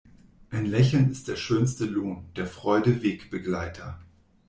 Ein 0.49 0.65
Lächeln 0.65 1.11
ist 1.11 1.27
der 1.27 1.35
schönste 1.35 1.85
Lohn, 1.85 2.25
der 2.35 2.47
Freude 2.47 3.03
Wegbegleiter. 3.03 3.99